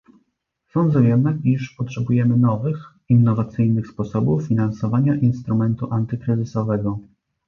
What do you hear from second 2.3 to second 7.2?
nowych, innowacyjnych sposobów finansowania instrumentu antykryzysowego